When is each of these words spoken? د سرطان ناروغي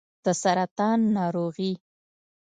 د 0.25 0.27
سرطان 0.41 0.99
ناروغي 1.15 1.71